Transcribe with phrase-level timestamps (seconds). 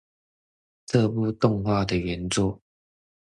[0.87, 2.59] 這部動畫的原作